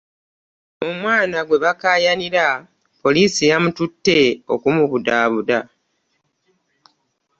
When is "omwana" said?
0.87-1.37